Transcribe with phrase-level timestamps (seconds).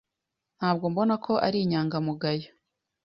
[0.57, 2.49] Ntabwo mbona ko ari inyangamugayo.